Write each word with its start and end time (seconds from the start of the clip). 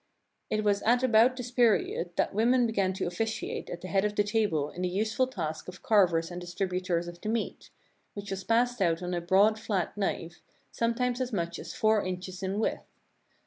It 0.49 0.63
was 0.63 0.81
at 0.81 1.03
about 1.03 1.35
this 1.37 1.51
period 1.51 2.15
that 2.15 2.33
women 2.33 2.65
began 2.65 2.91
to 2.93 3.05
officiate 3.05 3.69
at 3.69 3.81
the 3.81 3.87
head 3.87 4.03
of 4.03 4.15
the 4.15 4.23
table 4.23 4.71
in 4.71 4.81
the 4.81 4.89
useful 4.89 5.27
task 5.27 5.67
of 5.67 5.83
carvers 5.83 6.31
and 6.31 6.41
distributors 6.41 7.07
of 7.07 7.21
the 7.21 7.29
meat, 7.29 7.69
which 8.15 8.31
was 8.31 8.43
passed 8.43 8.81
out 8.81 9.03
on 9.03 9.13
a 9.13 9.21
broad, 9.21 9.59
flat 9.59 9.95
knife, 9.95 10.41
sometimes 10.71 11.21
as 11.21 11.31
much 11.31 11.59
as 11.59 11.75
four 11.75 12.03
inches 12.03 12.41
in 12.41 12.57
width. 12.57 12.87